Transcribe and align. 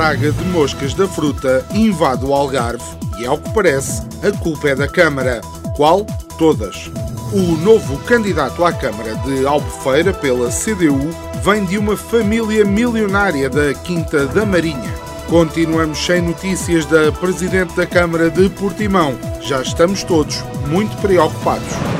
praga 0.00 0.32
de 0.32 0.44
moscas 0.46 0.94
da 0.94 1.06
fruta 1.06 1.62
invade 1.74 2.24
o 2.24 2.32
Algarve 2.32 2.82
e, 3.18 3.26
ao 3.26 3.36
que 3.36 3.52
parece, 3.52 4.00
a 4.26 4.32
culpa 4.38 4.70
é 4.70 4.74
da 4.74 4.88
Câmara. 4.88 5.42
Qual? 5.76 6.06
Todas. 6.38 6.90
O 7.34 7.54
novo 7.62 7.98
candidato 8.04 8.64
à 8.64 8.72
Câmara 8.72 9.14
de 9.16 9.46
Albufeira 9.46 10.14
pela 10.14 10.48
CDU 10.48 11.10
vem 11.44 11.66
de 11.66 11.76
uma 11.76 11.98
família 11.98 12.64
milionária 12.64 13.50
da 13.50 13.74
Quinta 13.74 14.26
da 14.28 14.46
Marinha. 14.46 14.90
Continuamos 15.28 15.98
sem 15.98 16.22
notícias 16.22 16.86
da 16.86 17.12
Presidente 17.12 17.76
da 17.76 17.86
Câmara 17.86 18.30
de 18.30 18.48
Portimão. 18.48 19.14
Já 19.42 19.60
estamos 19.60 20.02
todos 20.02 20.42
muito 20.70 20.96
preocupados. 21.02 21.99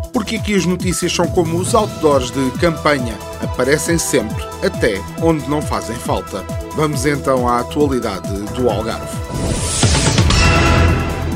porque 0.13 0.35
aqui 0.35 0.55
as 0.55 0.65
notícias 0.65 1.11
são 1.11 1.27
como 1.27 1.57
os 1.57 1.73
outdoors 1.73 2.31
de 2.31 2.51
campanha, 2.59 3.17
aparecem 3.41 3.97
sempre, 3.97 4.43
até 4.63 5.01
onde 5.21 5.49
não 5.49 5.61
fazem 5.61 5.95
falta. 5.95 6.43
Vamos 6.75 7.05
então 7.05 7.47
à 7.47 7.59
atualidade 7.59 8.31
do 8.53 8.69
Algarve. 8.69 9.90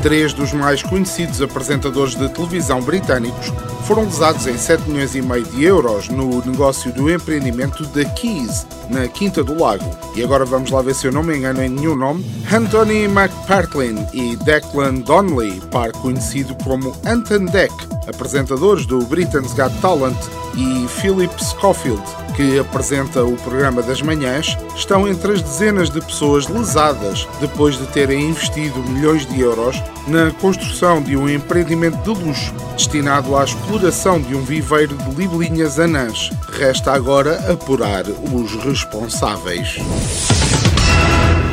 Três 0.06 0.32
dos 0.32 0.52
mais 0.52 0.84
conhecidos 0.84 1.42
apresentadores 1.42 2.14
de 2.14 2.28
televisão 2.28 2.80
britânicos 2.80 3.52
foram 3.88 4.04
lesados 4.04 4.46
em 4.46 4.56
7 4.56 4.88
milhões 4.88 5.16
e 5.16 5.20
meio 5.20 5.42
de 5.42 5.64
euros 5.64 6.08
no 6.08 6.46
negócio 6.46 6.92
do 6.92 7.10
empreendimento 7.10 7.84
da 7.86 8.04
Keys, 8.04 8.64
na 8.88 9.08
Quinta 9.08 9.42
do 9.42 9.60
Lago. 9.60 9.84
E 10.14 10.22
agora 10.22 10.44
vamos 10.44 10.70
lá 10.70 10.80
ver 10.80 10.94
se 10.94 11.08
eu 11.08 11.12
não 11.12 11.24
me 11.24 11.36
engano 11.36 11.60
em 11.60 11.68
nenhum 11.68 11.96
nome. 11.96 12.24
Anthony 12.52 13.06
McPartlin 13.06 14.06
e 14.12 14.36
Declan 14.36 14.94
Donnelly, 15.00 15.60
par 15.72 15.90
conhecido 15.90 16.54
como 16.62 16.94
Anton 17.04 17.46
Deck, 17.46 17.74
apresentadores 18.06 18.86
do 18.86 19.00
Britain's 19.06 19.54
Got 19.54 19.74
Talent, 19.80 20.16
e 20.56 20.86
Philip 20.88 21.34
Schofield, 21.44 22.02
que 22.36 22.58
apresenta 22.58 23.24
o 23.24 23.34
programa 23.38 23.82
das 23.82 24.02
manhãs, 24.02 24.56
estão 24.76 25.08
entre 25.08 25.32
as 25.32 25.42
dezenas 25.42 25.88
de 25.88 26.00
pessoas 26.00 26.46
lesadas 26.46 27.26
depois 27.40 27.78
de 27.78 27.86
terem 27.86 28.28
investido 28.28 28.78
milhões 28.84 29.26
de 29.26 29.40
euros 29.40 29.82
na 30.06 30.30
construção 30.32 31.02
de 31.02 31.16
um 31.16 31.28
empreendimento 31.28 31.96
de 32.02 32.10
luxo 32.24 32.52
destinado 32.76 33.34
à 33.36 33.42
exploração 33.42 34.20
de 34.20 34.34
um 34.34 34.42
viveiro 34.42 34.94
de 34.96 35.10
libelinhas 35.14 35.78
anãs. 35.78 36.30
Resta 36.52 36.92
agora 36.92 37.50
apurar 37.50 38.04
os 38.06 38.54
responsáveis. 38.62 39.76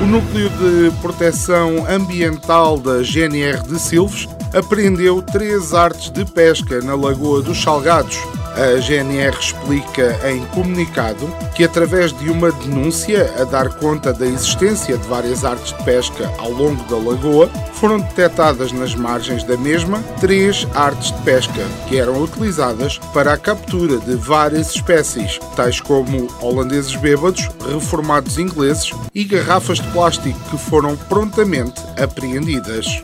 O 0.01 0.05
Núcleo 0.05 0.49
de 0.49 0.91
Proteção 1.01 1.85
Ambiental 1.89 2.77
da 2.77 3.01
GNR 3.01 3.63
de 3.65 3.79
Silves 3.79 4.27
apreendeu 4.53 5.21
três 5.21 5.73
artes 5.73 6.09
de 6.09 6.25
pesca 6.25 6.81
na 6.81 6.93
Lagoa 6.93 7.41
dos 7.41 7.61
Salgados. 7.61 8.17
A 8.55 8.79
GNR 8.79 9.35
explica 9.37 10.19
em 10.29 10.45
comunicado 10.47 11.27
que, 11.55 11.63
através 11.63 12.13
de 12.13 12.29
uma 12.29 12.51
denúncia 12.51 13.33
a 13.39 13.43
dar 13.43 13.69
conta 13.79 14.13
da 14.13 14.25
existência 14.27 14.97
de 14.97 15.07
várias 15.07 15.43
artes 15.43 15.75
de 15.75 15.83
pesca 15.83 16.31
ao 16.37 16.51
longo 16.51 16.83
da 16.83 16.97
lagoa, 16.97 17.49
foram 17.73 17.99
detectadas 17.99 18.71
nas 18.71 18.93
margens 18.93 19.43
da 19.43 19.57
mesma 19.57 20.03
três 20.19 20.67
artes 20.75 21.11
de 21.11 21.21
pesca 21.23 21.67
que 21.87 21.97
eram 21.97 22.21
utilizadas 22.21 22.99
para 23.13 23.33
a 23.33 23.37
captura 23.37 23.97
de 23.97 24.15
várias 24.15 24.75
espécies, 24.75 25.39
tais 25.55 25.81
como 25.81 26.27
holandeses 26.39 26.95
bêbados, 26.95 27.49
reformados 27.71 28.37
ingleses 28.37 28.91
e 29.15 29.23
garrafas 29.23 29.79
de 29.79 29.87
plástico 29.87 30.39
que 30.49 30.57
foram 30.57 30.95
prontamente 30.95 31.81
apreendidas. 32.01 33.03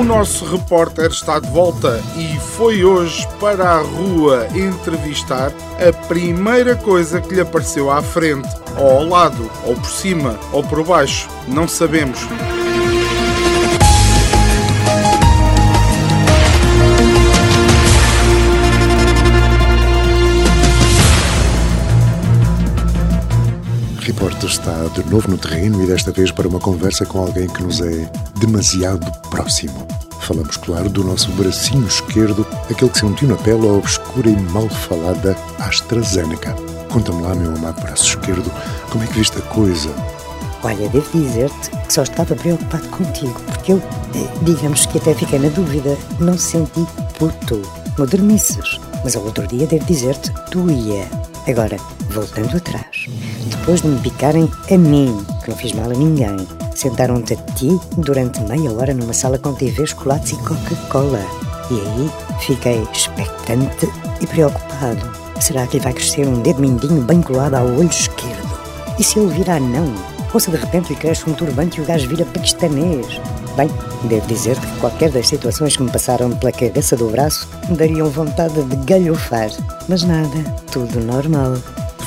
O 0.00 0.02
nosso 0.02 0.46
repórter 0.46 1.10
está 1.10 1.38
de 1.38 1.50
volta 1.50 2.02
e 2.16 2.40
foi 2.56 2.82
hoje 2.82 3.28
para 3.38 3.68
a 3.68 3.82
rua 3.82 4.48
entrevistar 4.54 5.52
a 5.78 5.92
primeira 6.06 6.74
coisa 6.74 7.20
que 7.20 7.34
lhe 7.34 7.40
apareceu 7.42 7.90
à 7.90 8.00
frente, 8.00 8.48
ou 8.78 8.90
ao 8.90 9.04
lado, 9.04 9.50
ou 9.66 9.74
por 9.74 9.90
cima, 9.90 10.40
ou 10.54 10.62
por 10.64 10.82
baixo, 10.82 11.28
não 11.46 11.68
sabemos. 11.68 12.18
Repórter 24.10 24.50
está 24.50 24.88
de 24.88 25.08
novo 25.08 25.30
no 25.30 25.38
terreno 25.38 25.80
e 25.84 25.86
desta 25.86 26.10
vez 26.10 26.32
para 26.32 26.48
uma 26.48 26.58
conversa 26.58 27.06
com 27.06 27.20
alguém 27.20 27.46
que 27.46 27.62
nos 27.62 27.80
é 27.80 28.10
demasiado 28.40 29.08
próximo. 29.28 29.86
Falamos, 30.22 30.56
claro, 30.56 30.88
do 30.90 31.04
nosso 31.04 31.30
bracinho 31.32 31.86
esquerdo, 31.86 32.44
aquele 32.68 32.90
que 32.90 32.98
sentiu 32.98 33.28
na 33.28 33.36
pele 33.36 33.68
a 33.68 33.72
obscura 33.72 34.28
e 34.28 34.36
mal 34.50 34.68
falada 34.68 35.36
AstraZeneca. 35.60 36.56
Conta-me 36.90 37.22
lá, 37.22 37.36
meu 37.36 37.54
amado 37.54 37.80
braço 37.82 38.04
esquerdo, 38.08 38.50
como 38.90 39.04
é 39.04 39.06
que 39.06 39.18
viste 39.18 39.38
a 39.38 39.42
coisa? 39.42 39.90
Olha, 40.64 40.88
devo 40.88 41.08
dizer-te 41.16 41.70
que 41.70 41.92
só 41.92 42.02
estava 42.02 42.34
preocupado 42.34 42.88
contigo, 42.88 43.40
porque 43.46 43.72
eu, 43.72 43.78
eh, 43.78 44.28
digamos 44.42 44.86
que 44.86 44.98
até 44.98 45.14
fiquei 45.14 45.38
na 45.38 45.48
dúvida, 45.50 45.96
não 46.18 46.36
senti 46.36 46.84
puto, 47.16 47.62
modernices. 47.96 48.80
Mas 49.04 49.14
ao 49.14 49.24
outro 49.24 49.46
dia 49.46 49.68
devo 49.68 49.84
dizer-te, 49.84 50.32
doía. 50.50 51.08
Agora, 51.48 51.76
voltando 52.10 52.56
atrás, 52.56 53.06
depois 53.70 53.82
de 53.82 53.88
me 53.88 54.00
picarem 54.00 54.50
a 54.68 54.76
mim, 54.76 55.24
que 55.44 55.50
não 55.50 55.56
fiz 55.56 55.72
mal 55.72 55.88
a 55.88 55.94
ninguém, 55.94 56.36
sentaram-te 56.74 57.34
a 57.34 57.36
ti 57.54 57.78
durante 57.98 58.40
meia 58.40 58.72
hora 58.72 58.92
numa 58.92 59.12
sala 59.12 59.38
com 59.38 59.54
TV, 59.54 59.86
chocolates 59.86 60.32
e 60.32 60.36
Coca-Cola. 60.38 61.24
E 61.70 61.74
aí 61.74 62.10
fiquei 62.40 62.82
expectante 62.92 63.88
e 64.20 64.26
preocupado. 64.26 65.08
Será 65.40 65.68
que 65.68 65.76
lhe 65.76 65.84
vai 65.84 65.92
crescer 65.92 66.26
um 66.26 66.42
dedo 66.42 66.60
mindinho 66.60 67.00
bem 67.02 67.22
colado 67.22 67.54
ao 67.54 67.66
olho 67.66 67.88
esquerdo? 67.88 68.58
E 68.98 69.04
se 69.04 69.20
ele 69.20 69.32
virar 69.32 69.60
não? 69.60 69.94
Ou 70.34 70.40
se 70.40 70.50
de 70.50 70.56
repente 70.56 70.88
lhe 70.88 70.98
cresce 70.98 71.30
um 71.30 71.32
turbante 71.32 71.78
e 71.78 71.84
o 71.84 71.86
gajo 71.86 72.08
vira 72.08 72.24
paquistanês? 72.24 73.20
Bem, 73.56 73.70
devo 74.08 74.26
dizer 74.26 74.58
que 74.58 74.80
qualquer 74.80 75.12
das 75.12 75.28
situações 75.28 75.76
que 75.76 75.84
me 75.84 75.92
passaram 75.92 76.32
pela 76.32 76.50
cabeça 76.50 76.96
do 76.96 77.08
braço 77.08 77.48
me 77.68 77.76
dariam 77.76 78.10
vontade 78.10 78.60
de 78.64 78.76
galhofar. 78.84 79.50
Mas 79.88 80.02
nada, 80.02 80.42
tudo 80.72 80.98
normal. 80.98 81.54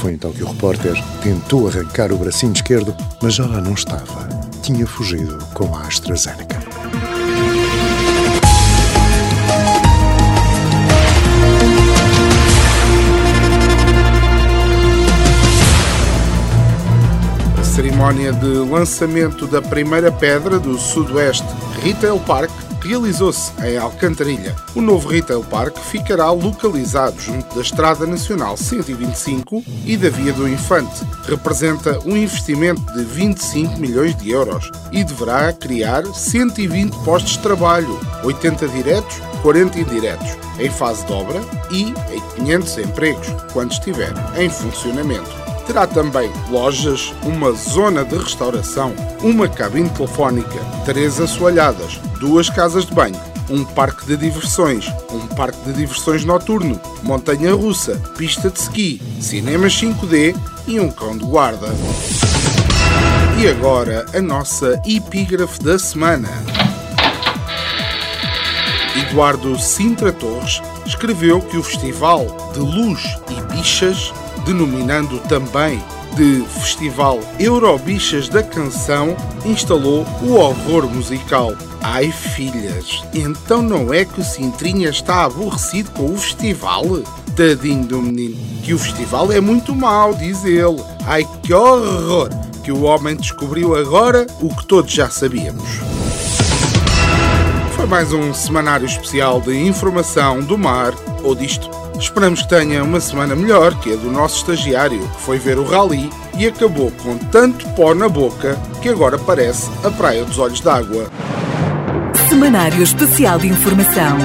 Foi 0.04 0.12
então 0.12 0.34
que 0.34 0.44
o 0.44 0.48
repórter 0.48 1.02
tentou 1.22 1.70
arrancar 1.70 2.12
o 2.12 2.18
bracinho 2.18 2.52
esquerdo, 2.52 2.94
mas 3.22 3.36
já 3.36 3.48
lá 3.48 3.62
não 3.62 3.72
estava. 3.72 4.28
Tinha 4.62 4.86
fugido 4.86 5.38
com 5.54 5.74
a 5.74 5.84
AstraZeneca. 5.84 6.60
A 17.58 17.64
cerimónia 17.64 18.34
de 18.34 18.46
lançamento 18.46 19.48
da 19.48 19.62
primeira 19.62 20.12
pedra 20.12 20.60
do 20.60 20.78
Sudoeste 20.78 21.48
Retail 21.82 22.20
Park 22.20 22.52
realizou-se 22.84 23.52
em 23.64 23.78
Alcantarilha. 23.78 24.56
O 24.76 24.82
novo 24.82 25.10
Retail 25.10 25.44
Park 25.44 25.78
ficará 25.78 26.30
localizado 26.32 27.20
junto 27.20 27.56
da 27.56 27.62
Estrada 27.62 28.06
Nacional 28.06 28.58
125 28.58 29.64
e 29.86 29.98
da 29.98 30.10
Via 30.10 30.34
do 30.34 30.48
Infante. 30.48 31.04
Representa 31.28 32.00
um 32.06 32.16
investimento 32.16 32.82
de 32.94 33.04
25 33.04 33.80
milhões 33.80 34.16
de 34.16 34.32
euros 34.32 34.70
e 34.92 35.04
deverá 35.04 35.52
criar 35.54 36.06
120 36.06 36.94
postos 37.04 37.34
de 37.34 37.40
trabalho, 37.40 38.00
80 38.24 38.68
diretos, 38.68 39.22
40 39.42 39.80
indiretos. 39.80 40.44
em 40.60 40.70
fase 40.70 41.04
de 41.06 41.12
obra 41.12 41.42
e 41.72 41.94
em 42.12 42.22
500 42.36 42.78
empregos 42.78 43.28
quando 43.52 43.72
estiver 43.72 44.14
em 44.38 44.50
funcionamento. 44.50 45.43
Terá 45.66 45.88
também 45.88 46.32
lojas, 46.50 47.14
uma 47.24 47.52
zona 47.54 48.04
de 48.04 48.18
restauração, 48.18 48.94
uma 49.22 49.48
cabine 49.48 49.90
telefónica, 49.90 50.60
três 50.86 51.20
assoalhadas, 51.22 52.00
duas 52.20 52.50
casas 52.50 52.86
de 52.86 52.94
banho, 52.94 53.20
um 53.50 53.64
parque 53.64 54.06
de 54.06 54.18
diversões, 54.18 54.88
um 55.12 55.26
parque 55.28 55.60
de 55.66 55.74
diversões 55.74 56.26
noturno, 56.26 56.80
montanha 57.02 57.54
russa, 57.54 57.96
pista 58.18 58.50
de 58.50 58.60
ski, 58.60 59.02
cinemas 59.22 59.74
5D 59.74 60.36
e 60.68 60.80
um 60.80 60.92
cão 60.92 61.18
de 61.18 61.26
guarda. 61.26 61.68
E 63.42 63.48
agora 63.48 64.06
a 64.14 64.22
nossa 64.22 64.80
epígrafe 64.86 65.64
da 65.64 65.80
semana. 65.80 66.30
Eduardo 68.96 69.58
Sintra 69.58 70.12
Torres 70.12 70.62
escreveu 70.94 71.42
que 71.42 71.58
o 71.58 71.64
Festival 71.64 72.26
de 72.54 72.60
Luz 72.60 73.02
e 73.30 73.54
Bichas 73.54 74.14
denominando 74.46 75.20
também 75.28 75.82
de 76.16 76.44
Festival 76.60 77.20
Eurobichas 77.40 78.30
da 78.30 78.44
Canção, 78.44 79.16
instalou 79.46 80.06
o 80.22 80.34
horror 80.34 80.88
musical. 80.88 81.54
Ai 81.82 82.12
filhas, 82.12 83.04
então 83.14 83.62
não 83.62 83.94
é 83.94 84.06
que 84.06 84.22
o 84.22 84.24
Cintrinha 84.24 84.90
está 84.90 85.26
aborrecido 85.26 85.92
com 85.92 86.14
o 86.14 86.18
festival? 86.18 86.84
Tadinho 87.36 87.86
do 87.86 88.02
menino, 88.02 88.38
que 88.62 88.74
o 88.74 88.80
festival 88.80 89.32
é 89.32 89.42
muito 89.42 89.74
mau, 89.74 90.14
diz 90.14 90.46
ele. 90.46 90.82
Ai 91.06 91.28
que 91.42 91.54
horror! 91.54 92.30
Que 92.64 92.72
o 92.72 92.84
homem 92.84 93.16
descobriu 93.16 93.76
agora 93.76 94.26
o 94.40 94.56
que 94.56 94.66
todos 94.66 94.92
já 94.92 95.10
sabíamos. 95.10 95.93
Mais 97.94 98.12
um 98.12 98.34
semanário 98.34 98.88
especial 98.88 99.40
de 99.40 99.56
informação 99.56 100.40
do 100.42 100.58
mar 100.58 100.96
ou 101.22 101.36
disto 101.36 101.70
Esperamos 102.00 102.42
que 102.42 102.50
tenha 102.50 102.84
uma 102.84 103.00
semana 103.00 103.36
melhor 103.36 103.80
que 103.82 103.94
a 103.94 103.96
do 103.96 104.12
nosso 104.12 104.38
estagiário, 104.38 105.08
que 105.10 105.22
foi 105.22 105.38
ver 105.38 105.60
o 105.60 105.64
rally 105.64 106.10
e 106.36 106.48
acabou 106.48 106.90
com 107.04 107.20
tanto 107.20 107.70
pó 107.76 107.94
na 107.94 108.10
boca 108.10 108.60
que 108.82 108.90
agora 108.90 109.20
parece 109.20 109.70
a 109.84 109.92
Praia 109.92 110.26
dos 110.26 110.40
Olhos 110.40 110.60
d'Água. 110.60 111.08
Semanário 112.28 112.82
Especial 112.82 113.38
de 113.38 113.50
Informação. 113.50 114.18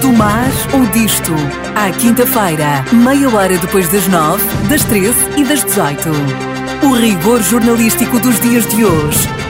Do 0.00 0.14
mar 0.14 0.48
ou 0.72 0.86
disto. 0.86 1.34
À 1.76 1.92
quinta-feira, 1.92 2.86
meia 2.90 3.28
hora 3.28 3.58
depois 3.58 3.86
das 3.92 4.08
nove, 4.08 4.42
das 4.70 4.82
treze 4.84 5.20
e 5.36 5.44
das 5.44 5.62
dezoito. 5.62 6.08
O 6.82 6.94
rigor 6.94 7.42
jornalístico 7.42 8.18
dos 8.18 8.40
dias 8.40 8.66
de 8.66 8.82
hoje. 8.82 9.49